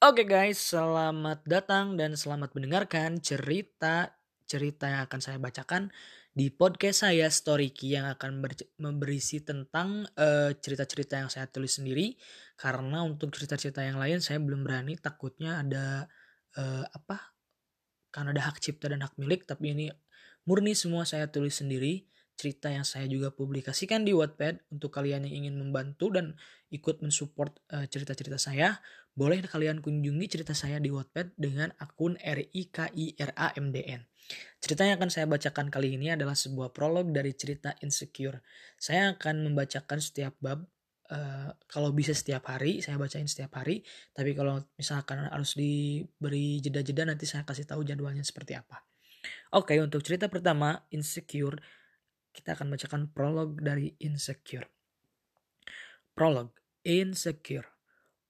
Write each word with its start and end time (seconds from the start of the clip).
Oke 0.00 0.24
guys, 0.24 0.56
selamat 0.72 1.44
datang 1.44 1.92
dan 1.92 2.16
selamat 2.16 2.56
mendengarkan 2.56 3.20
cerita 3.20 4.16
cerita 4.48 4.88
yang 4.88 5.04
akan 5.04 5.20
saya 5.20 5.36
bacakan 5.36 5.92
di 6.32 6.48
podcast 6.48 7.04
saya 7.04 7.28
Storyki 7.28 8.00
yang 8.00 8.08
akan 8.08 8.40
berisi 8.96 9.44
tentang 9.44 10.08
uh, 10.16 10.56
cerita-cerita 10.56 11.20
yang 11.20 11.28
saya 11.28 11.52
tulis 11.52 11.76
sendiri. 11.76 12.16
Karena 12.56 13.04
untuk 13.04 13.28
cerita-cerita 13.36 13.84
yang 13.84 14.00
lain 14.00 14.24
saya 14.24 14.40
belum 14.40 14.64
berani. 14.64 14.96
Takutnya 14.96 15.60
ada 15.60 16.08
uh, 16.56 16.88
apa? 16.96 17.36
Karena 18.08 18.32
ada 18.32 18.48
hak 18.48 18.56
cipta 18.56 18.88
dan 18.88 19.04
hak 19.04 19.20
milik 19.20 19.44
tapi 19.44 19.76
ini 19.76 19.92
murni 20.48 20.72
semua 20.72 21.04
saya 21.04 21.28
tulis 21.28 21.60
sendiri 21.60 22.08
cerita 22.38 22.72
yang 22.72 22.86
saya 22.88 23.04
juga 23.10 23.34
publikasikan 23.34 24.02
di 24.02 24.16
Wattpad 24.16 24.72
untuk 24.72 24.90
kalian 24.94 25.28
yang 25.28 25.44
ingin 25.44 25.60
membantu 25.60 26.08
dan 26.12 26.36
ikut 26.72 27.02
mensupport 27.04 27.52
uh, 27.74 27.84
cerita-cerita 27.84 28.40
saya, 28.40 28.80
boleh 29.12 29.42
kalian 29.44 29.82
kunjungi 29.84 30.26
cerita 30.30 30.54
saya 30.56 30.78
di 30.80 30.88
Wattpad 30.88 31.36
dengan 31.36 31.74
akun 31.76 32.16
RIKIRAMDN. 32.16 34.00
Cerita 34.62 34.86
yang 34.86 34.96
akan 35.02 35.10
saya 35.10 35.26
bacakan 35.26 35.68
kali 35.68 35.98
ini 35.98 36.14
adalah 36.14 36.38
sebuah 36.38 36.70
prolog 36.70 37.10
dari 37.10 37.34
cerita 37.34 37.74
Insecure. 37.82 38.40
Saya 38.78 39.12
akan 39.18 39.50
membacakan 39.50 39.98
setiap 39.98 40.38
bab 40.40 40.64
Uh, 41.10 41.50
kalau 41.66 41.90
bisa 41.90 42.14
setiap 42.14 42.46
hari 42.46 42.78
saya 42.86 42.94
bacain 42.94 43.26
setiap 43.26 43.58
hari 43.58 43.82
tapi 44.14 44.30
kalau 44.30 44.62
misalkan 44.78 45.18
harus 45.26 45.58
diberi 45.58 46.62
jeda-jeda 46.62 47.02
nanti 47.02 47.26
saya 47.26 47.42
kasih 47.42 47.66
tahu 47.66 47.82
jadwalnya 47.82 48.22
seperti 48.22 48.54
apa 48.54 48.86
oke 49.50 49.74
untuk 49.82 50.06
cerita 50.06 50.30
pertama 50.30 50.86
insecure 50.94 51.58
kita 52.30 52.54
akan 52.58 52.72
bacakan 52.74 53.02
prolog 53.10 53.58
dari 53.58 53.94
Insecure. 54.02 54.66
Prolog 56.14 56.54
Insecure. 56.86 57.66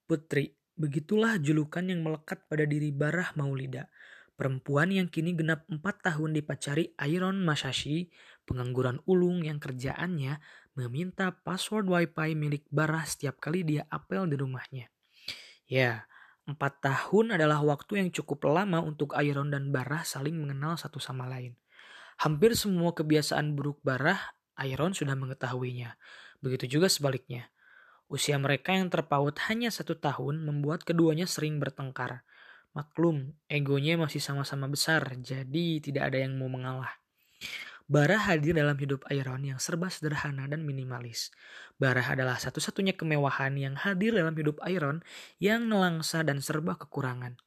Putri, 0.08 0.56
begitulah 0.74 1.38
julukan 1.38 1.84
yang 1.84 2.02
melekat 2.02 2.48
pada 2.48 2.64
diri 2.66 2.90
Barah 2.90 3.30
Maulida, 3.36 3.86
perempuan 4.34 4.88
yang 4.88 5.12
kini 5.12 5.36
genap 5.36 5.68
empat 5.68 6.00
tahun 6.00 6.32
dipacari 6.32 6.96
Iron 7.04 7.44
Masashi, 7.44 8.08
pengangguran 8.48 8.98
ulung 9.04 9.44
yang 9.44 9.60
kerjaannya 9.60 10.40
meminta 10.72 11.36
password 11.44 11.84
wifi 11.84 12.32
milik 12.32 12.64
Barah 12.72 13.04
setiap 13.04 13.36
kali 13.36 13.68
dia 13.68 13.84
apel 13.92 14.24
di 14.32 14.40
rumahnya. 14.40 14.88
Ya, 15.68 16.08
empat 16.48 16.80
tahun 16.80 17.36
adalah 17.36 17.60
waktu 17.60 18.00
yang 18.00 18.08
cukup 18.10 18.48
lama 18.48 18.80
untuk 18.80 19.12
Iron 19.20 19.52
dan 19.52 19.68
Barah 19.68 20.02
saling 20.02 20.34
mengenal 20.34 20.80
satu 20.80 20.96
sama 20.96 21.28
lain. 21.28 21.59
Hampir 22.20 22.52
semua 22.52 22.92
kebiasaan 22.92 23.56
buruk 23.56 23.80
Barah, 23.80 24.20
Iron 24.68 24.92
sudah 24.92 25.16
mengetahuinya. 25.16 25.96
Begitu 26.44 26.76
juga 26.76 26.92
sebaliknya. 26.92 27.48
Usia 28.12 28.36
mereka 28.36 28.76
yang 28.76 28.92
terpaut 28.92 29.32
hanya 29.48 29.72
satu 29.72 29.96
tahun 29.96 30.44
membuat 30.44 30.84
keduanya 30.84 31.24
sering 31.24 31.56
bertengkar. 31.56 32.28
Maklum, 32.76 33.32
egonya 33.48 33.96
masih 33.96 34.20
sama-sama 34.20 34.68
besar, 34.68 35.00
jadi 35.16 35.80
tidak 35.80 36.12
ada 36.12 36.20
yang 36.20 36.36
mau 36.36 36.52
mengalah. 36.52 36.92
Barah 37.90 38.20
hadir 38.30 38.52
dalam 38.52 38.76
hidup 38.76 39.02
Iron 39.10 39.42
yang 39.42 39.56
serba 39.56 39.88
sederhana 39.88 40.44
dan 40.44 40.62
minimalis. 40.62 41.32
Barah 41.80 42.04
adalah 42.04 42.36
satu-satunya 42.36 43.00
kemewahan 43.00 43.56
yang 43.56 43.80
hadir 43.80 44.12
dalam 44.12 44.36
hidup 44.36 44.60
Iron 44.68 45.00
yang 45.40 45.66
nelangsa 45.66 46.20
dan 46.20 46.44
serba 46.44 46.76
kekurangan. 46.76 47.40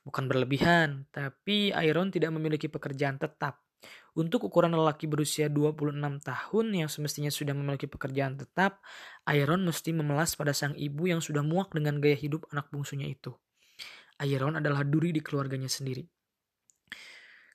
Bukan 0.00 0.32
berlebihan, 0.32 1.06
tapi 1.12 1.76
Iron 1.76 2.08
tidak 2.08 2.32
memiliki 2.32 2.72
pekerjaan 2.72 3.20
tetap. 3.20 3.63
Untuk 4.14 4.46
ukuran 4.46 4.70
lelaki 4.70 5.10
berusia 5.10 5.50
26 5.50 5.98
tahun 6.22 6.66
yang 6.70 6.86
semestinya 6.86 7.34
sudah 7.34 7.50
memiliki 7.50 7.90
pekerjaan 7.90 8.38
tetap, 8.38 8.78
Iron 9.34 9.66
mesti 9.66 9.90
memelas 9.90 10.38
pada 10.38 10.54
sang 10.54 10.78
ibu 10.78 11.10
yang 11.10 11.18
sudah 11.18 11.42
muak 11.42 11.74
dengan 11.74 11.98
gaya 11.98 12.14
hidup 12.14 12.46
anak 12.54 12.70
bungsunya 12.70 13.10
itu. 13.10 13.34
Iron 14.22 14.54
adalah 14.54 14.86
duri 14.86 15.10
di 15.10 15.18
keluarganya 15.18 15.66
sendiri. 15.66 16.06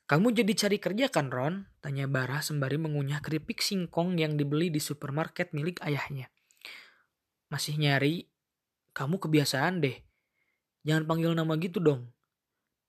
Kamu 0.04 0.34
jadi 0.34 0.52
cari 0.58 0.76
kerja 0.82 1.06
kan 1.06 1.30
Ron? 1.30 1.70
Tanya 1.78 2.10
Barah 2.10 2.42
sembari 2.42 2.76
mengunyah 2.76 3.22
keripik 3.22 3.62
singkong 3.62 4.18
yang 4.18 4.34
dibeli 4.34 4.68
di 4.68 4.82
supermarket 4.82 5.54
milik 5.54 5.78
ayahnya. 5.86 6.28
Masih 7.46 7.78
nyari? 7.78 8.26
Kamu 8.90 9.22
kebiasaan 9.22 9.80
deh. 9.80 9.96
Jangan 10.82 11.06
panggil 11.06 11.30
nama 11.32 11.54
gitu 11.62 11.78
dong. 11.78 12.10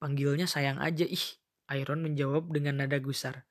Panggilnya 0.01 0.49
sayang 0.49 0.81
aja 0.81 1.05
ih. 1.05 1.40
Iron 1.77 2.03
menjawab 2.03 2.51
dengan 2.51 2.83
nada 2.83 2.97
gusar. 2.99 3.47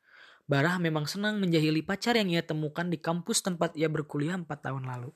Barah 0.50 0.82
memang 0.82 1.06
senang 1.06 1.38
menjahili 1.38 1.78
pacar 1.80 2.18
yang 2.18 2.26
ia 2.26 2.42
temukan 2.42 2.90
di 2.90 2.98
kampus 2.98 3.46
tempat 3.46 3.78
ia 3.78 3.86
berkuliah 3.86 4.34
empat 4.34 4.66
tahun 4.66 4.82
lalu. 4.82 5.14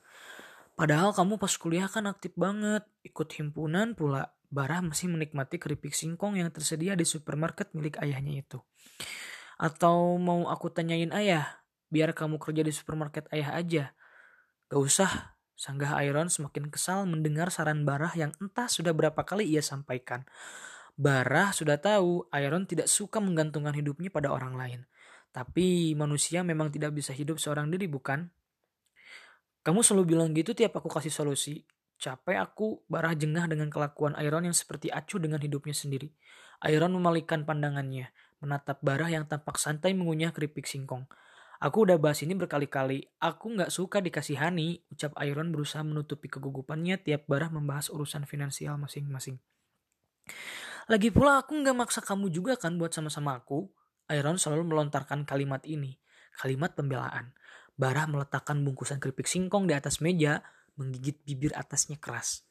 Padahal 0.75 1.11
kamu 1.11 1.39
pas 1.39 1.51
kuliah 1.55 1.87
kan 1.87 2.07
aktif 2.07 2.35
banget, 2.35 2.83
ikut 3.03 3.27
himpunan 3.35 3.95
pula. 3.95 4.31
Barah 4.47 4.79
masih 4.79 5.11
menikmati 5.11 5.59
keripik 5.59 5.91
singkong 5.91 6.39
yang 6.39 6.51
tersedia 6.51 6.95
di 6.95 7.03
supermarket 7.03 7.71
milik 7.75 7.99
ayahnya 7.99 8.43
itu. 8.43 8.59
Atau 9.59 10.19
mau 10.19 10.47
aku 10.47 10.71
tanyain 10.71 11.11
ayah, 11.15 11.63
biar 11.91 12.11
kamu 12.11 12.39
kerja 12.39 12.63
di 12.63 12.71
supermarket 12.75 13.27
ayah 13.31 13.55
aja. 13.55 13.83
Gak 14.67 14.79
usah, 14.79 15.11
sanggah 15.55 15.95
Iron 16.03 16.27
semakin 16.27 16.67
kesal 16.67 17.07
mendengar 17.07 17.47
saran 17.51 17.87
Barah 17.87 18.11
yang 18.15 18.35
entah 18.43 18.67
sudah 18.67 18.91
berapa 18.91 19.23
kali 19.23 19.47
ia 19.47 19.63
sampaikan. 19.63 20.27
Barah 20.95 21.51
sudah 21.51 21.75
tahu 21.75 22.23
Iron 22.39 22.63
tidak 22.63 22.87
suka 22.87 23.19
menggantungkan 23.19 23.75
hidupnya 23.75 24.07
pada 24.07 24.31
orang 24.31 24.55
lain. 24.55 24.81
Tapi 25.35 25.91
manusia 25.99 26.39
memang 26.47 26.71
tidak 26.71 26.95
bisa 26.95 27.11
hidup 27.11 27.35
seorang 27.35 27.67
diri, 27.67 27.91
bukan? 27.91 28.31
Kamu 29.67 29.83
selalu 29.83 30.15
bilang 30.15 30.31
gitu 30.31 30.55
tiap 30.55 30.79
aku 30.79 30.87
kasih 30.87 31.11
solusi. 31.11 31.67
Capek 31.99 32.39
aku, 32.39 32.87
Barah 32.87 33.11
jengah 33.11 33.43
dengan 33.51 33.67
kelakuan 33.67 34.15
Iron 34.23 34.47
yang 34.47 34.55
seperti 34.55 34.87
acuh 34.87 35.19
dengan 35.19 35.43
hidupnya 35.43 35.75
sendiri. 35.75 36.15
Iron 36.63 36.95
memalingkan 36.95 37.43
pandangannya, 37.43 38.15
menatap 38.39 38.79
Barah 38.79 39.11
yang 39.11 39.27
tampak 39.27 39.59
santai 39.59 39.91
mengunyah 39.91 40.31
keripik 40.31 40.63
singkong. 40.63 41.03
Aku 41.59 41.87
udah 41.87 41.99
bahas 41.99 42.23
ini 42.23 42.35
berkali-kali. 42.35 43.03
Aku 43.19 43.51
nggak 43.51 43.71
suka 43.71 43.99
dikasihani, 43.99 44.87
ucap 44.91 45.11
Iron 45.23 45.51
berusaha 45.51 45.83
menutupi 45.83 46.31
kegugupannya 46.31 46.99
tiap 47.03 47.27
Barah 47.27 47.51
membahas 47.51 47.91
urusan 47.91 48.23
finansial 48.23 48.79
masing-masing. 48.79 49.43
Lagi 50.85 51.09
pula 51.09 51.41
aku 51.41 51.57
nggak 51.65 51.73
maksa 51.73 51.99
kamu 52.05 52.29
juga 52.29 52.53
kan 52.61 52.77
buat 52.77 52.93
sama-sama 52.93 53.41
aku. 53.41 53.65
Iron 54.13 54.37
selalu 54.37 54.69
melontarkan 54.69 55.25
kalimat 55.25 55.65
ini, 55.65 55.97
kalimat 56.37 56.77
pembelaan. 56.77 57.33
Barah 57.73 58.05
meletakkan 58.05 58.61
bungkusan 58.61 59.01
keripik 59.01 59.25
singkong 59.25 59.65
di 59.65 59.73
atas 59.73 59.97
meja, 59.97 60.45
menggigit 60.77 61.25
bibir 61.25 61.57
atasnya 61.57 61.97
keras. 61.97 62.45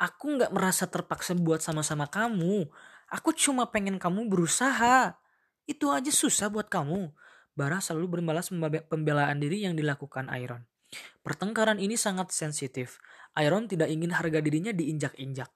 Aku 0.00 0.40
nggak 0.40 0.56
merasa 0.56 0.88
terpaksa 0.88 1.36
buat 1.36 1.60
sama-sama 1.60 2.08
kamu. 2.08 2.64
Aku 3.12 3.36
cuma 3.36 3.68
pengen 3.68 4.00
kamu 4.00 4.24
berusaha. 4.24 5.12
Itu 5.68 5.92
aja 5.92 6.08
susah 6.08 6.48
buat 6.48 6.72
kamu. 6.72 7.12
Barah 7.56 7.84
selalu 7.84 8.20
berbalas 8.20 8.48
pembelaan 8.88 9.36
diri 9.36 9.68
yang 9.68 9.76
dilakukan 9.76 10.32
Iron. 10.40 10.64
Pertengkaran 11.20 11.76
ini 11.76 12.00
sangat 12.00 12.32
sensitif. 12.32 13.00
Iron 13.36 13.68
tidak 13.68 13.92
ingin 13.92 14.16
harga 14.16 14.40
dirinya 14.40 14.72
diinjak-injak. 14.72 15.52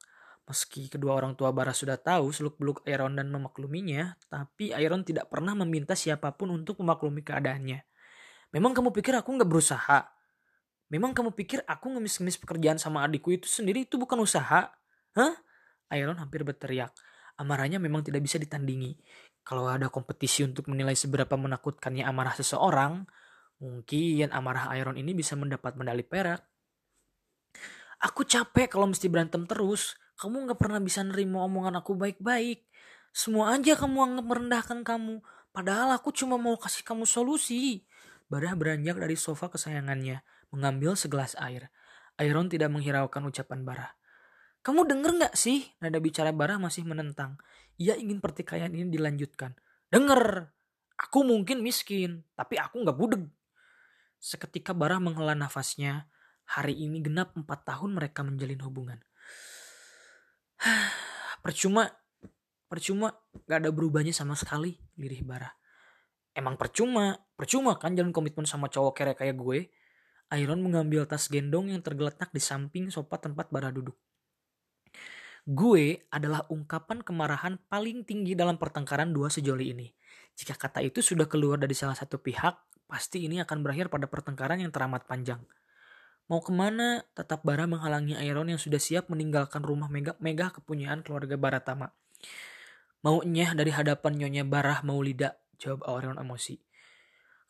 Meski 0.50 0.90
kedua 0.90 1.14
orang 1.14 1.38
tua 1.38 1.54
Bara 1.54 1.70
sudah 1.70 1.94
tahu 1.94 2.34
seluk-beluk 2.34 2.82
Iron 2.90 3.14
dan 3.14 3.30
memakluminya, 3.30 4.18
tapi 4.26 4.74
Iron 4.74 5.06
tidak 5.06 5.30
pernah 5.30 5.54
meminta 5.54 5.94
siapa 5.94 6.34
pun 6.34 6.50
untuk 6.50 6.82
memaklumi 6.82 7.22
keadaannya. 7.22 7.78
Memang 8.50 8.74
kamu 8.74 8.90
pikir 8.90 9.14
aku 9.14 9.30
nggak 9.30 9.46
berusaha? 9.46 10.10
Memang 10.90 11.14
kamu 11.14 11.38
pikir 11.38 11.62
aku 11.70 11.94
ngemis-ngemis 11.94 12.34
pekerjaan 12.42 12.82
sama 12.82 13.06
adikku 13.06 13.30
itu 13.30 13.46
sendiri 13.46 13.86
itu 13.86 13.94
bukan 13.94 14.18
usaha? 14.26 14.74
Hah? 15.14 15.34
Iron 15.94 16.18
hampir 16.18 16.42
berteriak. 16.42 16.90
Amarahnya 17.38 17.78
memang 17.78 18.02
tidak 18.02 18.26
bisa 18.26 18.34
ditandingi. 18.42 18.98
Kalau 19.46 19.70
ada 19.70 19.86
kompetisi 19.86 20.42
untuk 20.42 20.66
menilai 20.66 20.98
seberapa 20.98 21.38
menakutkannya 21.38 22.02
amarah 22.02 22.34
seseorang, 22.34 23.06
mungkin 23.62 24.34
amarah 24.34 24.66
Iron 24.74 24.98
ini 24.98 25.14
bisa 25.14 25.38
mendapat 25.38 25.78
medali 25.78 26.02
perak. 26.02 26.42
Aku 28.02 28.26
capek 28.26 28.66
kalau 28.66 28.90
mesti 28.90 29.06
berantem 29.06 29.46
terus. 29.46 29.94
Kamu 30.20 30.52
gak 30.52 30.60
pernah 30.60 30.84
bisa 30.84 31.00
nerima 31.00 31.48
omongan 31.48 31.80
aku 31.80 31.96
baik-baik. 31.96 32.68
Semua 33.08 33.56
aja 33.56 33.72
kamu 33.72 33.96
anggap 34.04 34.26
merendahkan 34.28 34.84
kamu. 34.84 35.24
Padahal 35.48 35.96
aku 35.96 36.12
cuma 36.12 36.36
mau 36.36 36.60
kasih 36.60 36.84
kamu 36.84 37.08
solusi. 37.08 37.88
Barah 38.28 38.52
beranjak 38.52 39.00
dari 39.00 39.16
sofa 39.16 39.48
kesayangannya, 39.48 40.20
mengambil 40.52 40.92
segelas 40.92 41.32
air. 41.40 41.72
Iron 42.20 42.52
tidak 42.52 42.68
menghiraukan 42.68 43.32
ucapan 43.32 43.64
Barah. 43.64 43.90
Kamu 44.60 44.84
denger 44.84 45.10
gak 45.24 45.34
sih? 45.40 45.64
Nada 45.80 45.96
bicara 46.04 46.36
Barah 46.36 46.60
masih 46.60 46.84
menentang. 46.84 47.40
Ia 47.80 47.96
ingin 47.96 48.20
pertikaian 48.20 48.68
ini 48.76 48.92
dilanjutkan. 48.92 49.56
Denger! 49.88 50.52
Aku 51.00 51.24
mungkin 51.24 51.64
miskin, 51.64 52.28
tapi 52.36 52.60
aku 52.60 52.84
gak 52.84 52.92
budeg. 52.92 53.24
Seketika 54.20 54.76
Barah 54.76 55.00
menghela 55.00 55.32
nafasnya. 55.32 56.12
Hari 56.44 56.76
ini 56.76 57.00
genap 57.00 57.32
empat 57.32 57.64
tahun 57.64 57.96
mereka 57.96 58.20
menjalin 58.20 58.60
hubungan. 58.68 59.00
percuma, 61.44 61.88
percuma 62.68 63.16
gak 63.48 63.64
ada 63.64 63.70
berubahnya 63.72 64.12
sama 64.12 64.36
sekali, 64.36 64.76
lirih 65.00 65.24
Bara. 65.24 65.48
Emang 66.30 66.54
percuma, 66.54 67.18
percuma 67.34 67.74
kan 67.80 67.96
jalan 67.98 68.14
komitmen 68.14 68.46
sama 68.46 68.70
cowok 68.70 68.92
kere 68.94 69.12
kayak 69.18 69.36
gue. 69.36 69.72
Iron 70.38 70.62
mengambil 70.62 71.10
tas 71.10 71.26
gendong 71.26 71.74
yang 71.74 71.82
tergeletak 71.82 72.30
di 72.30 72.38
samping 72.38 72.86
sofa 72.86 73.18
tempat 73.18 73.50
Bara 73.50 73.74
duduk. 73.74 73.98
Gue 75.42 76.06
adalah 76.14 76.46
ungkapan 76.52 77.02
kemarahan 77.02 77.58
paling 77.66 78.06
tinggi 78.06 78.38
dalam 78.38 78.54
pertengkaran 78.60 79.10
dua 79.10 79.32
sejoli 79.32 79.74
ini. 79.74 79.88
Jika 80.38 80.54
kata 80.54 80.84
itu 80.84 81.02
sudah 81.02 81.26
keluar 81.26 81.58
dari 81.58 81.74
salah 81.74 81.98
satu 81.98 82.22
pihak, 82.22 82.86
pasti 82.86 83.26
ini 83.26 83.42
akan 83.42 83.58
berakhir 83.64 83.90
pada 83.90 84.06
pertengkaran 84.06 84.62
yang 84.62 84.70
teramat 84.70 85.08
panjang. 85.10 85.42
Mau 86.30 86.38
ke 86.38 86.54
mana? 86.54 87.02
Tetap 87.18 87.42
Bara 87.42 87.66
menghalangi 87.66 88.14
Iron 88.22 88.46
yang 88.46 88.62
sudah 88.62 88.78
siap 88.78 89.10
meninggalkan 89.10 89.66
rumah 89.66 89.90
megah, 89.90 90.14
megah 90.22 90.54
kepunyaan 90.54 91.02
keluarga 91.02 91.34
Baratama. 91.34 91.90
Maunya 93.02 93.50
dari 93.58 93.74
hadapan 93.74 94.14
Nyonya 94.14 94.46
Barah 94.46 94.86
Maulida, 94.86 95.42
jawab 95.58 95.82
Iron 95.98 96.22
emosi. 96.22 96.62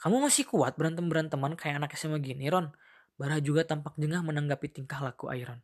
Kamu 0.01 0.25
masih 0.25 0.49
kuat 0.49 0.81
berantem-beranteman 0.81 1.61
kayak 1.61 1.85
anak 1.85 1.93
SMA 1.93 2.25
gini, 2.25 2.49
Ron? 2.49 2.73
Barah 3.21 3.37
juga 3.45 3.69
tampak 3.69 4.01
jengah 4.01 4.25
menanggapi 4.25 4.73
tingkah 4.73 5.05
laku 5.05 5.29
Iron. 5.37 5.61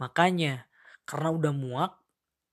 Makanya, 0.00 0.64
karena 1.04 1.28
udah 1.28 1.52
muak, 1.52 1.92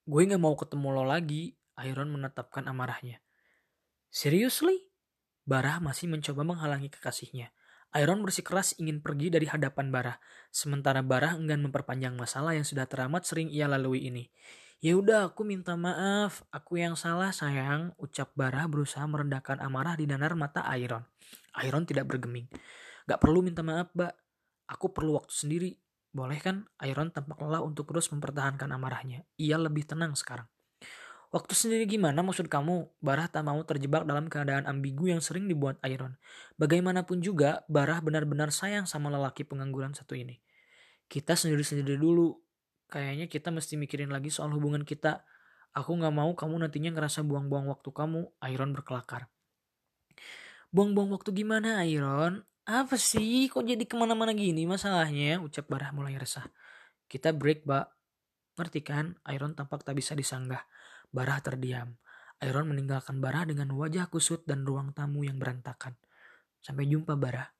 gue 0.04 0.28
gak 0.28 0.42
mau 0.44 0.52
ketemu 0.60 1.00
lo 1.00 1.08
lagi, 1.08 1.56
Iron 1.80 2.12
menetapkan 2.12 2.68
amarahnya. 2.68 3.24
Seriously? 4.12 4.84
Barah 5.48 5.80
masih 5.80 6.12
mencoba 6.12 6.44
menghalangi 6.44 6.92
kekasihnya. 6.92 7.56
Iron 7.94 8.25
bersikeras 8.25 8.74
ingin 8.81 9.06
pergi 9.06 9.30
dari 9.30 9.45
hadapan 9.45 9.94
Barah, 9.94 10.18
sementara 10.50 11.06
Barah 11.06 11.38
enggan 11.38 11.62
memperpanjang 11.62 12.18
masalah 12.18 12.57
yang 12.57 12.66
sudah 12.66 12.90
teramat 12.90 13.22
sering 13.22 13.54
ia 13.54 13.69
lalui 13.69 14.10
ini. 14.10 14.34
Ya 14.84 15.00
udah, 15.00 15.31
aku 15.31 15.48
minta 15.48 15.80
maaf, 15.80 16.44
aku 16.51 16.81
yang 16.81 17.00
salah 17.00 17.31
sayang, 17.31 17.95
ucap 18.01 18.34
Barah 18.36 18.68
berusaha 18.68 19.06
merendahkan 19.07 19.63
amarah 19.63 19.95
di 19.95 20.10
danar 20.10 20.36
mata 20.36 20.66
Iron. 20.75 21.07
Iron 21.63 21.88
tidak 21.88 22.10
bergeming. 22.10 22.51
Gak 23.07 23.22
perlu 23.22 23.40
minta 23.40 23.63
maaf, 23.63 23.94
Mbak. 23.95 24.13
Aku 24.75 24.92
perlu 24.92 25.16
waktu 25.16 25.31
sendiri. 25.31 25.72
Boleh 26.12 26.42
kan? 26.42 26.68
Iron 26.84 27.16
tampak 27.16 27.40
lelah 27.40 27.63
untuk 27.63 27.90
terus 27.90 28.12
mempertahankan 28.12 28.69
amarahnya. 28.75 29.24
Ia 29.40 29.56
lebih 29.56 29.88
tenang 29.88 30.19
sekarang. 30.19 30.50
Waktu 31.33 31.53
sendiri 31.57 31.89
gimana 31.89 32.21
maksud 32.21 32.45
kamu? 32.45 33.01
Barah 33.01 33.25
tak 33.25 33.41
mau 33.41 33.57
terjebak 33.65 34.06
dalam 34.06 34.30
keadaan 34.30 34.69
ambigu 34.69 35.09
yang 35.09 35.18
sering 35.18 35.50
dibuat 35.50 35.81
Iron. 35.89 36.21
Bagaimanapun 36.62 37.25
juga, 37.25 37.65
Barah 37.65 38.06
benar-benar 38.06 38.53
sayang 38.53 38.85
sama 38.85 39.09
lelaki 39.09 39.41
pengangguran 39.41 39.97
satu 39.97 40.13
ini. 40.13 40.38
Kita 41.09 41.33
sendiri-sendiri 41.33 41.97
dulu. 41.97 42.38
Kayaknya 42.85 43.25
kita 43.25 43.50
mesti 43.50 43.81
mikirin 43.81 44.13
lagi 44.13 44.30
soal 44.30 44.53
hubungan 44.53 44.85
kita. 44.85 45.25
Aku 45.74 45.97
gak 45.97 46.13
mau 46.13 46.30
kamu 46.38 46.69
nantinya 46.69 46.94
ngerasa 46.94 47.25
buang-buang 47.25 47.65
waktu 47.65 47.89
kamu, 47.89 48.30
Iron 48.53 48.77
berkelakar. 48.77 49.25
Buang-buang 50.69 51.18
waktu 51.18 51.33
gimana, 51.33 51.81
Iron? 51.89 52.45
Apa 52.69 52.94
sih? 52.94 53.50
Kok 53.50 53.65
jadi 53.65 53.81
ke 53.89 53.97
mana-mana 53.97 54.38
gini 54.38 54.69
masalahnya? 54.69 55.41
Ucap 55.41 55.65
Barah 55.65 55.89
mulai 55.97 56.13
resah. 56.13 56.45
Kita 57.09 57.33
break, 57.33 57.65
Mbak. 57.65 57.85
Ngerti 58.62 58.80
kan? 58.85 59.18
Iron 59.33 59.57
tampak 59.57 59.81
tak 59.81 59.97
bisa 59.97 60.13
disanggah. 60.13 60.62
Barah 61.13 61.38
terdiam. 61.45 61.94
Iron 62.42 62.74
meninggalkan 62.74 63.21
Barah 63.21 63.45
dengan 63.45 63.69
wajah 63.77 64.10
kusut 64.10 64.42
dan 64.50 64.65
ruang 64.65 64.98
tamu 64.98 65.21
yang 65.21 65.38
berantakan. 65.38 65.94
Sampai 66.57 66.89
jumpa 66.89 67.13
Barah. 67.13 67.54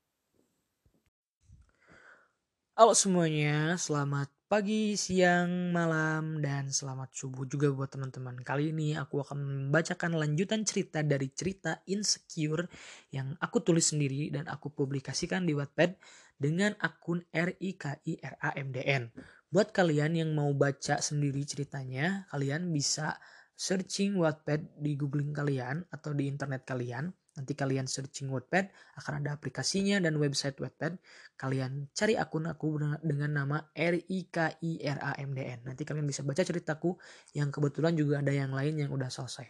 Halo 2.74 2.98
semuanya, 2.98 3.78
selamat 3.78 4.34
pagi, 4.50 4.98
siang, 4.98 5.70
malam, 5.70 6.42
dan 6.42 6.74
selamat 6.74 7.14
subuh 7.14 7.46
juga 7.46 7.70
buat 7.70 7.94
teman-teman. 7.94 8.42
Kali 8.42 8.74
ini 8.74 8.98
aku 8.98 9.22
akan 9.22 9.70
membacakan 9.70 10.18
lanjutan 10.18 10.66
cerita 10.66 11.06
dari 11.06 11.30
cerita 11.30 11.78
Insecure 11.86 12.66
yang 13.14 13.38
aku 13.38 13.62
tulis 13.62 13.94
sendiri 13.94 14.34
dan 14.34 14.50
aku 14.50 14.74
publikasikan 14.74 15.46
di 15.46 15.54
Wattpad 15.54 15.94
dengan 16.42 16.74
akun 16.82 17.22
RIKIRAMDN. 17.30 19.14
Buat 19.54 19.70
kalian 19.70 20.18
yang 20.18 20.34
mau 20.34 20.50
baca 20.58 20.98
sendiri 20.98 21.46
ceritanya, 21.46 22.26
kalian 22.34 22.74
bisa 22.74 23.22
searching 23.64 24.20
Wattpad 24.20 24.84
di 24.84 25.00
googling 25.00 25.32
kalian 25.32 25.88
atau 25.88 26.12
di 26.12 26.28
internet 26.28 26.68
kalian. 26.68 27.08
Nanti 27.34 27.56
kalian 27.56 27.88
searching 27.88 28.30
Wattpad, 28.30 28.70
akan 29.00 29.24
ada 29.24 29.34
aplikasinya 29.40 30.04
dan 30.04 30.20
website 30.20 30.60
Wattpad. 30.60 31.00
Kalian 31.40 31.88
cari 31.96 32.20
akun 32.20 32.46
aku 32.46 32.78
dengan 33.02 33.32
nama 33.32 33.58
R 33.74 33.96
I 34.04 34.20
K 34.28 34.60
I 34.60 34.84
R 34.84 35.00
A 35.00 35.12
M 35.18 35.32
D 35.32 35.42
N. 35.42 35.64
Nanti 35.66 35.88
kalian 35.88 36.06
bisa 36.06 36.22
baca 36.22 36.44
ceritaku 36.44 36.94
yang 37.34 37.50
kebetulan 37.50 37.96
juga 37.96 38.20
ada 38.20 38.30
yang 38.36 38.52
lain 38.52 38.84
yang 38.84 38.92
udah 38.92 39.08
selesai. 39.08 39.48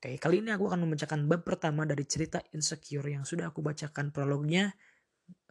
Oke, 0.00 0.16
kali 0.16 0.40
ini 0.40 0.54
aku 0.54 0.70
akan 0.70 0.86
membacakan 0.86 1.28
bab 1.28 1.44
pertama 1.44 1.84
dari 1.84 2.08
cerita 2.08 2.40
Insecure 2.56 3.04
yang 3.10 3.28
sudah 3.28 3.52
aku 3.52 3.60
bacakan 3.60 4.08
prolognya 4.08 4.72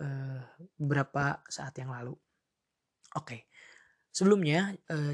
uh, 0.02 0.42
beberapa 0.78 1.42
saat 1.50 1.78
yang 1.78 1.94
lalu. 1.94 2.18
Oke, 3.14 3.46
sebelumnya 4.10 4.74
uh, 4.90 5.14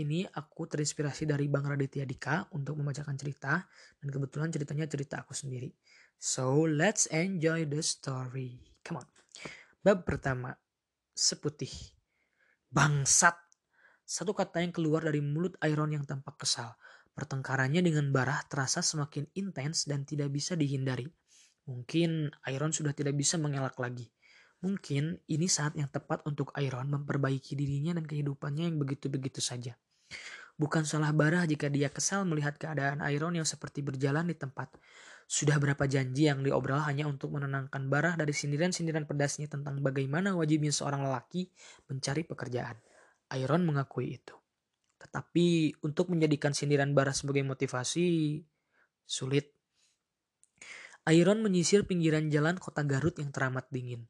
ini 0.00 0.24
aku 0.24 0.64
terinspirasi 0.64 1.28
dari 1.28 1.46
Bang 1.46 1.68
Raditya 1.68 2.08
Dika 2.08 2.48
untuk 2.56 2.80
membacakan 2.80 3.14
cerita 3.20 3.62
dan 4.00 4.08
kebetulan 4.08 4.48
ceritanya 4.48 4.88
cerita 4.88 5.20
aku 5.20 5.36
sendiri. 5.36 5.68
So 6.20 6.68
let's 6.68 7.08
enjoy 7.12 7.68
the 7.68 7.84
story. 7.84 8.60
Come 8.84 9.04
on. 9.04 9.08
Bab 9.80 10.04
pertama, 10.04 10.52
seputih. 11.16 11.72
Bangsat. 12.68 13.36
Satu 14.04 14.36
kata 14.36 14.60
yang 14.60 14.72
keluar 14.72 15.04
dari 15.04 15.24
mulut 15.24 15.56
Iron 15.64 15.96
yang 15.96 16.04
tampak 16.04 16.44
kesal. 16.44 16.76
Pertengkarannya 17.16 17.80
dengan 17.80 18.12
Barah 18.12 18.44
terasa 18.48 18.84
semakin 18.84 19.28
intens 19.32 19.88
dan 19.88 20.04
tidak 20.04 20.28
bisa 20.32 20.56
dihindari. 20.56 21.08
Mungkin 21.64 22.28
Iron 22.52 22.72
sudah 22.72 22.92
tidak 22.92 23.16
bisa 23.16 23.40
mengelak 23.40 23.76
lagi. 23.80 24.12
Mungkin 24.60 25.16
ini 25.24 25.48
saat 25.48 25.72
yang 25.72 25.88
tepat 25.88 26.20
untuk 26.28 26.52
Iron 26.60 26.92
memperbaiki 26.92 27.56
dirinya 27.56 27.96
dan 27.96 28.04
kehidupannya 28.04 28.68
yang 28.68 28.76
begitu-begitu 28.76 29.40
saja. 29.40 29.72
Bukan 30.60 30.84
salah 30.84 31.08
Barah 31.16 31.48
jika 31.48 31.72
dia 31.72 31.88
kesal 31.88 32.28
melihat 32.28 32.60
keadaan 32.60 33.00
Iron 33.08 33.32
yang 33.32 33.48
seperti 33.48 33.80
berjalan 33.80 34.28
di 34.28 34.36
tempat. 34.36 34.68
Sudah 35.24 35.56
berapa 35.56 35.88
janji 35.88 36.28
yang 36.28 36.44
diobrol 36.44 36.84
hanya 36.84 37.08
untuk 37.08 37.32
menenangkan 37.32 37.88
Barah 37.88 38.18
dari 38.18 38.36
sindiran-sindiran 38.36 39.08
pedasnya 39.08 39.48
tentang 39.48 39.80
bagaimana 39.80 40.36
wajibnya 40.36 40.68
seorang 40.68 41.06
lelaki 41.06 41.48
mencari 41.88 42.28
pekerjaan. 42.28 42.76
Iron 43.40 43.64
mengakui 43.64 44.20
itu. 44.20 44.36
Tetapi 45.00 45.80
untuk 45.80 46.12
menjadikan 46.12 46.52
sindiran 46.52 46.92
Barah 46.92 47.16
sebagai 47.16 47.40
motivasi, 47.46 48.42
sulit. 49.08 49.56
Iron 51.08 51.40
menyisir 51.40 51.88
pinggiran 51.88 52.28
jalan 52.28 52.60
kota 52.60 52.84
Garut 52.84 53.16
yang 53.16 53.32
teramat 53.32 53.64
dingin. 53.72 54.04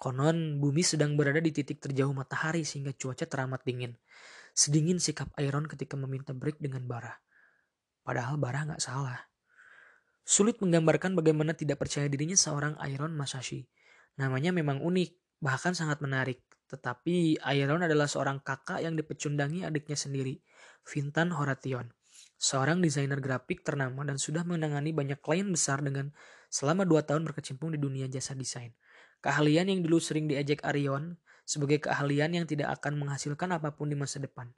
Konon 0.00 0.56
bumi 0.64 0.80
sedang 0.80 1.12
berada 1.12 1.44
di 1.44 1.52
titik 1.52 1.76
terjauh 1.76 2.16
matahari 2.16 2.64
sehingga 2.64 2.96
cuaca 2.96 3.28
teramat 3.28 3.60
dingin. 3.68 3.92
Sedingin 4.52 4.98
sikap 4.98 5.30
Iron 5.40 5.66
ketika 5.70 5.94
meminta 5.96 6.34
break 6.36 6.58
dengan 6.58 6.84
Barah. 6.84 7.16
Padahal 8.04 8.36
Barah 8.36 8.66
nggak 8.66 8.82
salah. 8.82 9.30
Sulit 10.24 10.60
menggambarkan 10.62 11.18
bagaimana 11.18 11.56
tidak 11.56 11.82
percaya 11.82 12.06
dirinya 12.06 12.38
seorang 12.38 12.78
Iron 12.86 13.16
Masashi. 13.16 13.66
Namanya 14.20 14.54
memang 14.54 14.78
unik, 14.78 15.42
bahkan 15.42 15.74
sangat 15.74 15.98
menarik. 16.04 16.44
Tetapi 16.70 17.42
Iron 17.58 17.82
adalah 17.82 18.06
seorang 18.06 18.38
kakak 18.44 18.84
yang 18.84 18.94
dipecundangi 18.94 19.66
adiknya 19.66 19.98
sendiri, 19.98 20.38
Vintan 20.86 21.34
Horation. 21.34 21.90
Seorang 22.40 22.80
desainer 22.80 23.18
grafik 23.18 23.66
ternama 23.66 24.06
dan 24.06 24.16
sudah 24.16 24.46
menangani 24.46 24.94
banyak 24.94 25.18
klien 25.20 25.48
besar 25.50 25.84
dengan 25.84 26.14
selama 26.48 26.88
dua 26.88 27.04
tahun 27.04 27.26
berkecimpung 27.26 27.74
di 27.74 27.78
dunia 27.80 28.08
jasa 28.08 28.32
desain. 28.32 28.72
Keahlian 29.20 29.68
yang 29.68 29.84
dulu 29.84 30.00
sering 30.00 30.24
diajak 30.30 30.64
Arion 30.64 31.20
sebagai 31.50 31.82
keahlian 31.82 32.30
yang 32.30 32.46
tidak 32.46 32.78
akan 32.78 33.02
menghasilkan 33.02 33.50
apa 33.50 33.74
pun 33.74 33.90
di 33.90 33.98
masa 33.98 34.22
depan. 34.22 34.54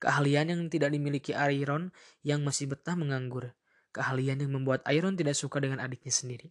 Keahlian 0.00 0.48
yang 0.48 0.60
tidak 0.72 0.96
dimiliki 0.96 1.36
Iron 1.36 1.92
yang 2.24 2.40
masih 2.40 2.72
betah 2.72 2.96
menganggur. 2.96 3.52
Keahlian 3.92 4.40
yang 4.40 4.56
membuat 4.56 4.80
Iron 4.88 5.20
tidak 5.20 5.36
suka 5.36 5.60
dengan 5.60 5.84
adiknya 5.84 6.08
sendiri. 6.08 6.48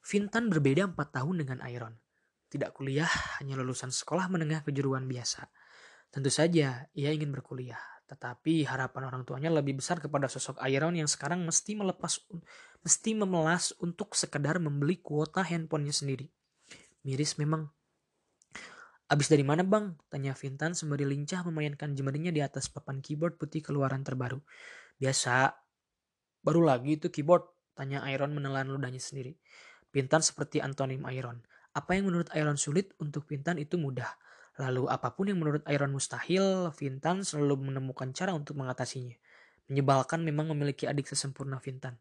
Vintan 0.00 0.48
berbeda 0.48 0.88
empat 0.88 1.12
tahun 1.12 1.44
dengan 1.44 1.60
Iron. 1.68 2.00
Tidak 2.48 2.72
kuliah, 2.72 3.08
hanya 3.36 3.60
lulusan 3.60 3.92
sekolah 3.92 4.32
menengah 4.32 4.64
kejuruan 4.64 5.04
biasa. 5.04 5.52
Tentu 6.08 6.32
saja 6.32 6.88
ia 6.96 7.10
ingin 7.12 7.28
berkuliah, 7.28 7.80
tetapi 8.08 8.64
harapan 8.64 9.08
orang 9.08 9.28
tuanya 9.28 9.52
lebih 9.52 9.80
besar 9.80 10.00
kepada 10.00 10.28
sosok 10.28 10.60
Iron 10.68 10.96
yang 10.96 11.08
sekarang 11.08 11.44
mesti 11.44 11.76
melepas 11.76 12.24
mesti 12.80 13.10
memelas 13.16 13.76
untuk 13.80 14.16
sekedar 14.16 14.56
membeli 14.60 15.00
kuota 15.00 15.44
handphonenya 15.44 15.92
sendiri. 15.92 16.28
Miris 17.04 17.36
memang 17.36 17.72
Abis 19.12 19.28
dari 19.28 19.44
mana 19.44 19.60
bang? 19.60 19.92
Tanya 20.08 20.32
Vintan 20.32 20.72
sembari 20.72 21.04
lincah 21.04 21.44
memainkan 21.44 21.92
jemarinya 21.92 22.32
di 22.32 22.40
atas 22.40 22.72
papan 22.72 23.04
keyboard 23.04 23.36
putih 23.36 23.60
keluaran 23.60 24.00
terbaru. 24.00 24.40
Biasa. 24.96 25.52
Baru 26.40 26.64
lagi 26.64 26.96
itu 26.96 27.12
keyboard? 27.12 27.44
Tanya 27.76 28.00
Iron 28.08 28.32
menelan 28.32 28.72
ludahnya 28.72 29.04
sendiri. 29.04 29.36
Vintan 29.92 30.24
seperti 30.24 30.64
antonim 30.64 31.04
Iron. 31.12 31.44
Apa 31.76 31.92
yang 31.92 32.08
menurut 32.08 32.32
Iron 32.32 32.56
sulit 32.56 32.96
untuk 33.04 33.28
Vintan 33.28 33.60
itu 33.60 33.76
mudah. 33.76 34.08
Lalu 34.56 34.88
apa 34.88 35.12
pun 35.12 35.28
yang 35.28 35.44
menurut 35.44 35.60
Iron 35.68 35.92
mustahil, 35.92 36.72
Vintan 36.72 37.20
selalu 37.20 37.68
menemukan 37.68 38.16
cara 38.16 38.32
untuk 38.32 38.56
mengatasinya. 38.56 39.12
Menyebalkan 39.68 40.24
memang 40.24 40.48
memiliki 40.56 40.88
adik 40.88 41.04
sesempurna 41.04 41.60
Vintan. 41.60 42.00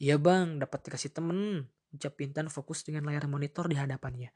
Iya 0.00 0.16
bang, 0.16 0.56
dapat 0.56 0.88
dikasih 0.88 1.12
temen. 1.12 1.68
Ucap 1.92 2.16
Vintan 2.16 2.48
fokus 2.48 2.80
dengan 2.80 3.04
layar 3.12 3.28
monitor 3.28 3.68
di 3.68 3.76
hadapannya. 3.76 4.32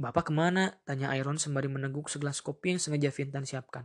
Bapak 0.00 0.28
ke 0.28 0.32
mana? 0.32 0.76
Tanya 0.88 1.12
Iron 1.16 1.36
sembari 1.36 1.68
meneguk 1.68 2.08
segelas 2.08 2.40
kopi 2.40 2.76
yang 2.76 2.80
sengaja 2.80 3.12
Vintan 3.12 3.44
siapkan. 3.44 3.84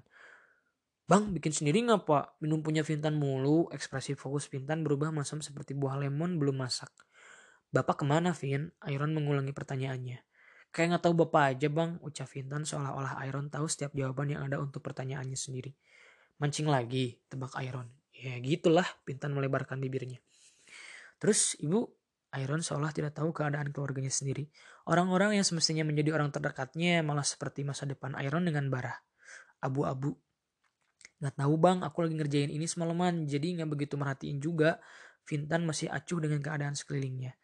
Bang, 1.07 1.31
bikin 1.31 1.55
sendiri 1.55 1.83
nggak 1.87 2.03
pak? 2.03 2.35
Minum 2.43 2.59
punya 2.59 2.83
Vintan 2.83 3.15
mulu, 3.15 3.71
ekspresi 3.71 4.15
fokus 4.19 4.51
Vintan 4.51 4.83
berubah 4.83 5.11
masam 5.15 5.39
seperti 5.39 5.71
buah 5.71 5.95
lemon 5.95 6.35
belum 6.35 6.59
masak. 6.59 6.91
Bapak 7.71 8.03
ke 8.03 8.05
mana, 8.07 8.35
Vin? 8.35 8.75
Iron 8.91 9.15
mengulangi 9.15 9.55
pertanyaannya. 9.55 10.19
Kayak 10.71 10.87
nggak 10.93 11.03
tahu 11.07 11.15
bapak 11.25 11.43
aja 11.55 11.67
bang, 11.71 11.95
ucap 12.03 12.27
Vintan 12.27 12.67
seolah-olah 12.67 13.23
Iron 13.27 13.47
tahu 13.47 13.71
setiap 13.71 13.95
jawaban 13.95 14.35
yang 14.35 14.45
ada 14.45 14.59
untuk 14.59 14.83
pertanyaannya 14.83 15.39
sendiri. 15.39 15.71
Mancing 16.43 16.67
lagi, 16.67 17.17
tebak 17.31 17.55
Iron. 17.63 17.87
Ya 18.11 18.35
gitulah, 18.43 18.85
Vintan 19.07 19.33
melebarkan 19.33 19.79
bibirnya. 19.79 20.19
Terus 21.17 21.57
ibu, 21.57 21.96
Iron 22.41 22.61
seolah 22.61 22.93
tidak 22.93 23.17
tahu 23.17 23.33
keadaan 23.33 23.73
keluarganya 23.73 24.13
sendiri. 24.13 24.49
Orang-orang 24.85 25.37
yang 25.39 25.45
semestinya 25.45 25.83
menjadi 25.83 26.17
orang 26.17 26.29
terdekatnya 26.29 27.01
malah 27.01 27.25
seperti 27.25 27.65
masa 27.65 27.89
depan 27.89 28.13
Iron 28.21 28.45
dengan 28.45 28.69
Barah. 28.69 28.97
Abu-abu 29.63 30.13
Nggak 31.17 31.33
tahu 31.33 31.53
bang, 31.57 31.81
aku 31.81 31.97
lagi 32.05 32.13
ngerjain 32.13 32.51
ini 32.53 32.69
semalaman, 32.69 33.25
jadi 33.25 33.57
nggak 33.57 33.69
begitu 33.73 33.97
merhatiin 33.97 34.37
juga. 34.37 34.77
Vintan 35.25 35.65
masih 35.65 35.89
acuh 35.89 36.21
dengan 36.23 36.39
keadaan 36.39 36.77
sekelilingnya. 36.77 37.35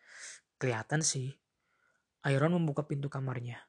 Kelihatan 0.62 1.02
sih. 1.02 1.34
Iron 2.30 2.56
membuka 2.56 2.86
pintu 2.86 3.10
kamarnya. 3.10 3.60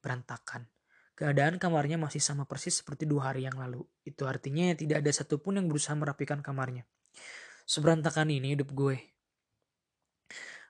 Berantakan. 0.00 0.70
Keadaan 1.12 1.60
kamarnya 1.60 2.00
masih 2.00 2.22
sama 2.22 2.48
persis 2.48 2.80
seperti 2.80 3.04
dua 3.04 3.34
hari 3.34 3.44
yang 3.44 3.58
lalu. 3.60 3.84
Itu 4.06 4.24
artinya 4.24 4.72
tidak 4.72 5.04
ada 5.04 5.12
satupun 5.12 5.60
yang 5.60 5.68
berusaha 5.68 5.92
merapikan 5.92 6.40
kamarnya. 6.40 6.88
Seberantakan 7.68 8.32
ini 8.32 8.56
hidup 8.56 8.72
gue. 8.72 8.96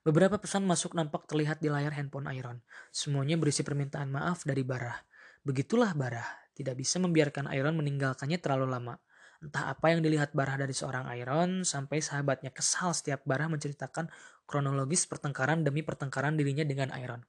Beberapa 0.00 0.40
pesan 0.40 0.64
masuk 0.64 0.96
nampak 0.96 1.28
terlihat 1.28 1.60
di 1.60 1.68
layar 1.68 1.92
handphone 1.92 2.24
Iron. 2.32 2.64
Semuanya 2.88 3.36
berisi 3.36 3.60
permintaan 3.60 4.08
maaf 4.08 4.48
dari 4.48 4.64
Barah. 4.64 4.96
Begitulah 5.44 5.92
Barah, 5.92 6.24
tidak 6.56 6.80
bisa 6.80 6.96
membiarkan 6.96 7.52
Iron 7.52 7.76
meninggalkannya 7.76 8.40
terlalu 8.40 8.72
lama. 8.72 8.96
Entah 9.44 9.68
apa 9.68 9.92
yang 9.92 10.00
dilihat 10.00 10.32
Barah 10.32 10.56
dari 10.56 10.72
seorang 10.72 11.04
Iron, 11.20 11.68
sampai 11.68 12.00
sahabatnya 12.00 12.48
kesal 12.48 12.96
setiap 12.96 13.28
Barah 13.28 13.52
menceritakan 13.52 14.08
kronologis 14.48 15.04
pertengkaran 15.04 15.68
demi 15.68 15.84
pertengkaran 15.84 16.32
dirinya 16.32 16.64
dengan 16.64 16.88
Iron. 16.96 17.20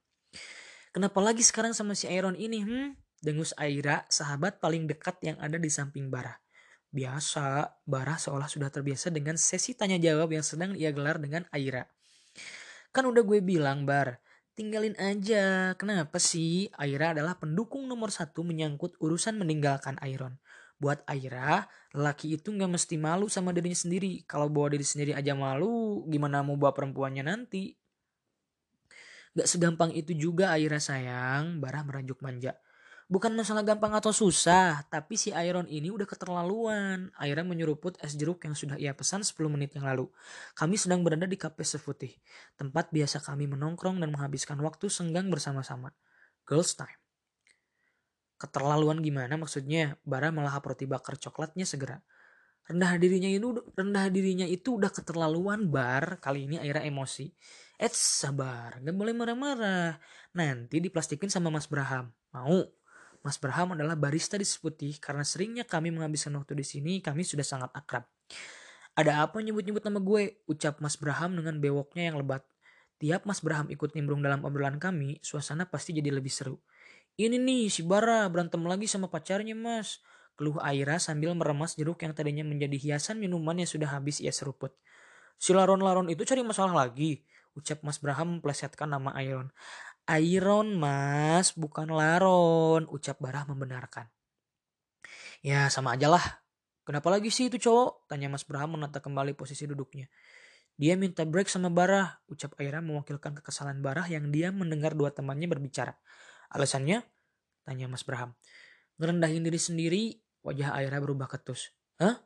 Kenapa 0.96 1.20
lagi 1.20 1.44
sekarang 1.44 1.76
sama 1.76 1.92
si 1.92 2.08
Iron 2.08 2.40
ini, 2.40 2.64
hmm? 2.64 2.96
Dengus 3.20 3.52
Aira, 3.60 4.08
sahabat 4.08 4.64
paling 4.64 4.88
dekat 4.88 5.20
yang 5.20 5.36
ada 5.44 5.60
di 5.60 5.68
samping 5.68 6.08
Barah. 6.08 6.40
Biasa, 6.88 7.68
Barah 7.84 8.16
seolah 8.16 8.48
sudah 8.48 8.72
terbiasa 8.72 9.12
dengan 9.12 9.36
sesi 9.36 9.76
tanya 9.76 10.00
jawab 10.00 10.32
yang 10.32 10.44
sedang 10.44 10.72
ia 10.72 10.88
gelar 10.88 11.20
dengan 11.20 11.44
Aira. 11.52 11.84
Kan 12.92 13.08
udah 13.08 13.24
gue 13.24 13.40
bilang, 13.40 13.88
Bar, 13.88 14.22
Tinggalin 14.52 14.92
aja. 15.00 15.72
Kenapa 15.80 16.20
sih? 16.20 16.68
Aira 16.76 17.16
adalah 17.16 17.40
pendukung 17.40 17.88
nomor 17.88 18.12
satu 18.12 18.44
menyangkut 18.44 19.00
urusan 19.00 19.40
meninggalkan 19.40 19.96
Iron. 20.04 20.36
Buat 20.76 21.00
Aira, 21.08 21.72
laki 21.96 22.36
itu 22.36 22.52
nggak 22.52 22.76
mesti 22.76 23.00
malu 23.00 23.32
sama 23.32 23.56
dirinya 23.56 23.78
sendiri. 23.78 24.28
Kalau 24.28 24.52
bawa 24.52 24.76
diri 24.76 24.84
sendiri 24.84 25.16
aja 25.16 25.32
malu, 25.32 26.04
gimana 26.04 26.44
mau 26.44 26.60
bawa 26.60 26.76
perempuannya 26.76 27.24
nanti? 27.24 27.72
Gak 29.32 29.48
segampang 29.48 29.96
itu 29.96 30.12
juga 30.12 30.52
Aira 30.52 30.76
sayang, 30.76 31.56
Barah 31.56 31.80
merajuk 31.88 32.20
manja. 32.20 32.52
Bukan 33.12 33.36
masalah 33.36 33.60
gampang 33.60 33.92
atau 33.92 34.08
susah, 34.08 34.88
tapi 34.88 35.20
si 35.20 35.36
Iron 35.36 35.68
ini 35.68 35.92
udah 35.92 36.08
keterlaluan. 36.08 37.12
Iron 37.20 37.44
menyeruput 37.44 38.00
es 38.00 38.16
jeruk 38.16 38.40
yang 38.48 38.56
sudah 38.56 38.80
ia 38.80 38.96
pesan 38.96 39.20
10 39.20 39.36
menit 39.52 39.76
yang 39.76 39.84
lalu. 39.84 40.08
Kami 40.56 40.80
sedang 40.80 41.04
berada 41.04 41.28
di 41.28 41.36
kafe 41.36 41.60
seputih, 41.60 42.16
tempat 42.56 42.88
biasa 42.88 43.20
kami 43.20 43.52
menongkrong 43.52 44.00
dan 44.00 44.08
menghabiskan 44.16 44.56
waktu 44.64 44.88
senggang 44.88 45.28
bersama-sama. 45.28 45.92
Girls 46.48 46.72
time. 46.72 46.96
Keterlaluan 48.40 49.04
gimana 49.04 49.36
maksudnya? 49.36 50.00
Bara 50.08 50.32
melahap 50.32 50.64
roti 50.64 50.88
bakar 50.88 51.20
coklatnya 51.20 51.68
segera. 51.68 52.00
Rendah 52.64 52.96
dirinya 52.96 53.28
itu 53.28 53.60
rendah 53.76 54.08
dirinya 54.08 54.48
itu 54.48 54.80
udah 54.80 54.88
keterlaluan 54.88 55.68
bar. 55.68 56.16
Kali 56.16 56.48
ini 56.48 56.56
Aira 56.56 56.80
emosi. 56.80 57.28
Eh 57.76 57.92
sabar, 57.92 58.80
gak 58.80 58.96
boleh 58.96 59.12
marah-marah. 59.12 60.00
Nanti 60.32 60.80
diplastikin 60.80 61.28
sama 61.28 61.52
Mas 61.52 61.68
Braham. 61.68 62.08
Mau? 62.32 62.80
Mas 63.22 63.38
Braham 63.38 63.78
adalah 63.78 63.94
barista 63.94 64.34
di 64.34 64.42
Seputih 64.42 64.98
karena 64.98 65.22
seringnya 65.22 65.62
kami 65.62 65.94
menghabiskan 65.94 66.34
waktu 66.34 66.58
di 66.58 66.66
sini, 66.66 66.92
kami 66.98 67.22
sudah 67.22 67.46
sangat 67.46 67.70
akrab. 67.70 68.06
Ada 68.98 69.24
apa 69.24 69.40
nyebut-nyebut 69.40 69.80
nama 69.86 70.02
gue? 70.02 70.42
Ucap 70.50 70.82
Mas 70.82 71.00
Braham 71.00 71.38
dengan 71.38 71.56
bewoknya 71.62 72.12
yang 72.12 72.20
lebat. 72.20 72.44
Tiap 73.00 73.24
Mas 73.24 73.40
Braham 73.40 73.70
ikut 73.72 73.94
nimbrung 73.96 74.20
dalam 74.20 74.44
obrolan 74.44 74.76
kami, 74.76 75.22
suasana 75.22 75.66
pasti 75.66 75.96
jadi 75.96 76.12
lebih 76.12 76.30
seru. 76.30 76.60
Ini 77.16 77.36
nih 77.36 77.68
si 77.68 77.84
Bara 77.84 78.24
berantem 78.32 78.62
lagi 78.64 78.88
sama 78.88 79.08
pacarnya 79.08 79.52
mas. 79.52 80.00
Keluh 80.32 80.56
Aira 80.64 80.96
sambil 80.96 81.36
meremas 81.36 81.76
jeruk 81.76 82.00
yang 82.00 82.16
tadinya 82.16 82.40
menjadi 82.40 82.78
hiasan 82.80 83.20
minuman 83.20 83.60
yang 83.60 83.68
sudah 83.68 83.90
habis 83.92 84.16
ia 84.18 84.32
seruput. 84.32 84.72
Si 85.36 85.52
laron-laron 85.52 86.08
itu 86.08 86.24
cari 86.24 86.40
masalah 86.40 86.86
lagi. 86.86 87.20
Ucap 87.52 87.84
Mas 87.84 88.00
Braham 88.00 88.40
memplesetkan 88.40 88.88
nama 88.88 89.12
Iron. 89.20 89.52
Iron 90.10 90.82
mas, 90.82 91.54
bukan 91.54 91.86
laron, 91.94 92.90
ucap 92.90 93.22
Barah 93.22 93.46
membenarkan. 93.46 94.10
Ya 95.42 95.70
sama 95.70 95.94
aja 95.94 96.10
lah. 96.10 96.42
Kenapa 96.82 97.06
lagi 97.14 97.30
sih 97.30 97.46
itu 97.46 97.62
cowok? 97.62 98.10
Tanya 98.10 98.26
Mas 98.26 98.42
Braham 98.42 98.74
menata 98.74 98.98
kembali 98.98 99.38
posisi 99.38 99.70
duduknya. 99.70 100.10
Dia 100.74 100.98
minta 100.98 101.22
break 101.22 101.46
sama 101.46 101.70
Barah, 101.70 102.18
ucap 102.26 102.58
Aira 102.58 102.82
mewakilkan 102.82 103.38
kekesalan 103.38 103.78
Barah 103.78 104.10
yang 104.10 104.34
dia 104.34 104.50
mendengar 104.50 104.98
dua 104.98 105.14
temannya 105.14 105.46
berbicara. 105.46 105.94
Alasannya? 106.50 107.06
Tanya 107.62 107.86
Mas 107.86 108.02
Braham. 108.02 108.34
Ngerendahin 108.98 109.46
diri 109.46 109.60
sendiri, 109.62 110.02
wajah 110.42 110.74
Aira 110.74 110.98
berubah 110.98 111.30
ketus. 111.30 111.70
Hah? 112.02 112.18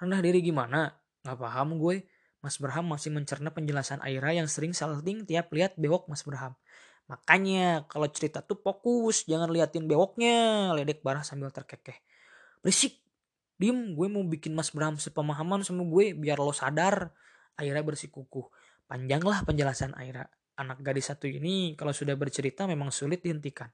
Rendah 0.00 0.24
diri 0.24 0.40
gimana? 0.40 0.96
Gak 1.20 1.36
paham 1.36 1.76
gue. 1.76 2.08
Mas 2.40 2.56
Braham 2.56 2.88
masih 2.88 3.12
mencerna 3.12 3.52
penjelasan 3.52 4.00
Aira 4.00 4.32
yang 4.32 4.48
sering 4.48 4.72
salting 4.72 5.28
tiap 5.28 5.52
lihat 5.52 5.76
bewok 5.76 6.08
Mas 6.08 6.24
Braham. 6.24 6.56
Makanya 7.08 7.88
kalau 7.88 8.04
cerita 8.12 8.44
tuh 8.44 8.60
fokus, 8.60 9.24
jangan 9.24 9.48
liatin 9.48 9.88
bewoknya, 9.88 10.70
ledek 10.76 11.00
Barah 11.00 11.24
sambil 11.24 11.48
terkekeh. 11.48 11.96
Berisik, 12.60 13.00
diem 13.56 13.96
gue 13.96 14.06
mau 14.12 14.20
bikin 14.22 14.52
Mas 14.52 14.68
Bram 14.70 15.00
sepemahaman 15.00 15.64
sama 15.64 15.88
gue 15.88 16.12
biar 16.12 16.36
lo 16.36 16.52
sadar. 16.52 17.16
Aira 17.58 17.80
bersikukuh. 17.80 18.46
Panjanglah 18.86 19.42
penjelasan 19.48 19.96
Aira. 19.96 20.28
Anak 20.60 20.84
gadis 20.84 21.08
satu 21.08 21.24
ini 21.24 21.74
kalau 21.80 21.96
sudah 21.96 22.14
bercerita 22.14 22.68
memang 22.68 22.92
sulit 22.92 23.24
dihentikan. 23.24 23.72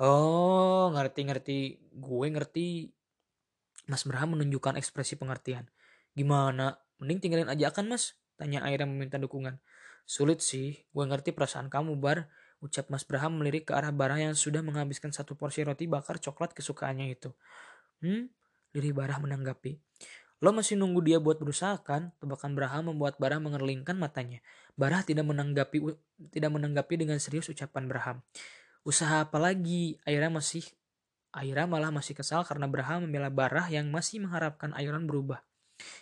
Oh, 0.00 0.88
ngerti-ngerti. 0.96 1.92
Gue 1.92 2.26
ngerti. 2.32 2.88
Mas 3.84 4.08
Bram 4.08 4.32
menunjukkan 4.32 4.80
ekspresi 4.80 5.20
pengertian. 5.20 5.68
Gimana? 6.16 6.80
Mending 6.98 7.20
tinggalin 7.20 7.52
aja 7.52 7.68
kan 7.68 7.84
mas? 7.84 8.16
Tanya 8.40 8.64
Aira 8.64 8.88
meminta 8.88 9.20
dukungan. 9.20 9.60
Sulit 10.08 10.44
sih, 10.44 10.76
gue 10.90 11.04
ngerti 11.04 11.32
perasaan 11.32 11.72
kamu 11.72 11.96
bar, 11.96 12.28
ucap 12.60 12.92
Mas 12.92 13.04
Braham 13.08 13.40
melirik 13.40 13.68
ke 13.68 13.72
arah 13.72 13.92
Barah 13.92 14.20
yang 14.20 14.36
sudah 14.36 14.60
menghabiskan 14.60 15.10
satu 15.10 15.34
porsi 15.34 15.64
roti 15.64 15.88
bakar 15.88 16.20
coklat 16.20 16.52
kesukaannya 16.52 17.12
itu. 17.12 17.32
Hmm, 18.04 18.28
diri 18.72 18.90
Barah 18.92 19.16
menanggapi. 19.18 19.80
Lo 20.40 20.56
masih 20.56 20.80
nunggu 20.80 21.04
dia 21.04 21.18
buat 21.20 21.36
berusaha 21.36 21.76
kan? 21.84 22.16
Tebakan 22.16 22.56
Braham 22.56 22.92
membuat 22.92 23.20
Barah 23.20 23.36
mengerlingkan 23.36 23.96
matanya. 24.00 24.40
Barah 24.72 25.04
tidak 25.04 25.28
menanggapi 25.28 25.84
tidak 26.32 26.50
menanggapi 26.52 26.94
dengan 26.96 27.20
serius 27.20 27.52
ucapan 27.52 27.84
Braham. 27.84 28.16
Usaha 28.80 29.28
apa 29.28 29.36
lagi? 29.36 30.00
Aira 30.08 30.32
masih 30.32 30.64
Aira 31.30 31.68
malah 31.68 31.94
masih 31.94 32.16
kesal 32.16 32.42
karena 32.42 32.66
Braham 32.66 33.06
membela 33.06 33.28
Barah 33.28 33.68
yang 33.68 33.92
masih 33.92 34.24
mengharapkan 34.24 34.72
Airan 34.74 35.04
berubah. 35.04 35.44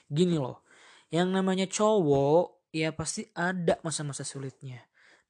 Gini 0.08 0.40
loh, 0.40 0.64
yang 1.12 1.28
namanya 1.34 1.68
cowok 1.68 2.57
ya 2.74 2.92
pasti 2.92 3.28
ada 3.34 3.80
masa-masa 3.84 4.24
sulitnya. 4.24 4.84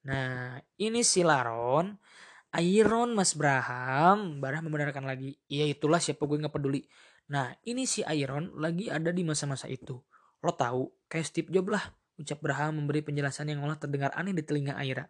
Nah, 0.07 0.59
ini 0.79 1.03
si 1.03 1.23
Laron, 1.23 1.99
Iron 2.57 3.13
Mas 3.13 3.35
Braham, 3.35 4.39
Barah 4.39 4.63
membenarkan 4.63 5.05
lagi. 5.05 5.37
Iya 5.51 5.69
itulah 5.69 5.99
siapa 6.01 6.23
gue 6.23 6.39
nggak 6.39 6.55
peduli. 6.55 6.87
Nah, 7.29 7.53
ini 7.67 7.85
si 7.85 8.01
Iron 8.15 8.57
lagi 8.57 8.89
ada 8.89 9.13
di 9.13 9.21
masa-masa 9.21 9.69
itu. 9.69 9.99
Lo 10.41 10.51
tahu, 10.55 10.89
kayak 11.11 11.25
Steve 11.29 11.49
Jobs 11.53 11.69
lah. 11.69 11.85
Ucap 12.19 12.41
Braham 12.43 12.83
memberi 12.83 12.99
penjelasan 12.99 13.47
yang 13.47 13.63
malah 13.63 13.79
terdengar 13.79 14.11
aneh 14.17 14.35
di 14.35 14.43
telinga 14.43 14.75
Aira. 14.75 15.07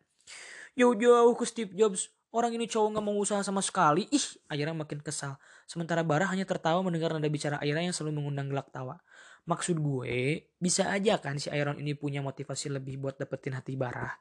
Jauh-jauh 0.78 1.34
ke 1.34 1.46
Steve 1.48 1.74
Jobs, 1.74 2.14
orang 2.30 2.54
ini 2.54 2.70
cowok 2.70 2.98
nggak 2.98 3.06
mau 3.06 3.18
usaha 3.18 3.42
sama 3.42 3.64
sekali. 3.66 4.06
Ih, 4.14 4.26
Aira 4.52 4.76
makin 4.76 5.02
kesal. 5.02 5.40
Sementara 5.66 6.06
Barah 6.06 6.30
hanya 6.30 6.46
tertawa 6.46 6.84
mendengar 6.86 7.16
nada 7.16 7.26
bicara 7.32 7.58
Aira 7.64 7.82
yang 7.82 7.96
selalu 7.96 8.22
mengundang 8.22 8.52
gelak 8.52 8.70
tawa. 8.70 9.02
Maksud 9.50 9.82
gue, 9.82 10.46
bisa 10.62 10.94
aja 10.94 11.18
kan 11.18 11.42
si 11.42 11.50
Iron 11.50 11.82
ini 11.82 11.98
punya 11.98 12.22
motivasi 12.22 12.70
lebih 12.70 13.02
buat 13.02 13.18
dapetin 13.18 13.58
hati 13.58 13.74
Barah. 13.74 14.14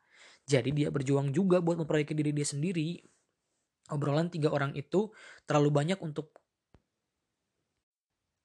Jadi 0.48 0.72
dia 0.72 0.88
berjuang 0.88 1.28
juga 1.36 1.60
buat 1.60 1.76
memperbaiki 1.76 2.16
diri 2.16 2.32
dia 2.32 2.48
sendiri. 2.48 2.96
Obrolan 3.92 4.32
tiga 4.32 4.48
orang 4.48 4.72
itu 4.72 5.12
terlalu 5.44 5.68
banyak 5.68 6.00
untuk 6.00 6.32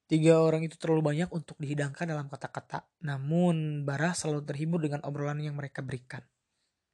Tiga 0.04 0.36
orang 0.36 0.68
itu 0.68 0.76
terlalu 0.76 1.00
banyak 1.00 1.32
untuk 1.32 1.56
dihidangkan 1.56 2.04
dalam 2.04 2.28
kata-kata. 2.28 2.84
Namun, 3.08 3.88
Barah 3.88 4.12
selalu 4.12 4.44
terhibur 4.44 4.84
dengan 4.84 5.00
obrolan 5.00 5.40
yang 5.40 5.56
mereka 5.56 5.80
berikan. 5.80 6.20